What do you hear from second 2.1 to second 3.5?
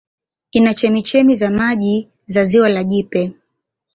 za Ziwa la Jipe